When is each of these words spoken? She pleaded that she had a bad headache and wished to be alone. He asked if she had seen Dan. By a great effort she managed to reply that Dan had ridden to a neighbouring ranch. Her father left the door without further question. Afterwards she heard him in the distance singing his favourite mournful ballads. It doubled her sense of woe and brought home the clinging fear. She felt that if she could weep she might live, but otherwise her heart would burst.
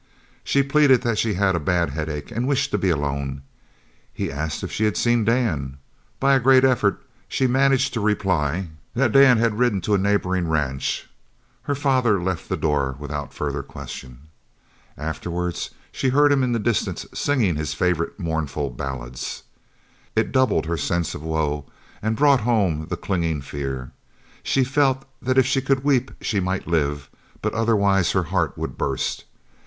She 0.43 0.63
pleaded 0.63 1.03
that 1.03 1.19
she 1.19 1.35
had 1.35 1.55
a 1.55 1.59
bad 1.59 1.91
headache 1.91 2.31
and 2.31 2.47
wished 2.47 2.71
to 2.71 2.79
be 2.79 2.89
alone. 2.89 3.43
He 4.11 4.31
asked 4.31 4.63
if 4.63 4.71
she 4.71 4.85
had 4.85 4.97
seen 4.97 5.23
Dan. 5.23 5.77
By 6.19 6.33
a 6.33 6.39
great 6.39 6.65
effort 6.65 7.03
she 7.27 7.45
managed 7.45 7.93
to 7.93 7.99
reply 7.99 8.69
that 8.95 9.11
Dan 9.11 9.37
had 9.37 9.59
ridden 9.59 9.79
to 9.81 9.93
a 9.93 9.99
neighbouring 9.99 10.47
ranch. 10.47 11.07
Her 11.61 11.75
father 11.75 12.19
left 12.19 12.49
the 12.49 12.57
door 12.57 12.95
without 12.97 13.31
further 13.31 13.61
question. 13.61 14.21
Afterwards 14.97 15.69
she 15.91 16.09
heard 16.09 16.31
him 16.31 16.41
in 16.41 16.51
the 16.53 16.57
distance 16.57 17.05
singing 17.13 17.55
his 17.55 17.75
favourite 17.75 18.17
mournful 18.19 18.71
ballads. 18.71 19.43
It 20.15 20.31
doubled 20.31 20.65
her 20.65 20.77
sense 20.77 21.13
of 21.13 21.21
woe 21.21 21.67
and 22.01 22.15
brought 22.15 22.41
home 22.41 22.87
the 22.89 22.97
clinging 22.97 23.41
fear. 23.41 23.91
She 24.41 24.63
felt 24.63 25.05
that 25.21 25.37
if 25.37 25.45
she 25.45 25.61
could 25.61 25.83
weep 25.83 26.09
she 26.21 26.39
might 26.39 26.65
live, 26.65 27.07
but 27.39 27.53
otherwise 27.53 28.13
her 28.13 28.23
heart 28.23 28.57
would 28.57 28.79
burst. 28.79 29.25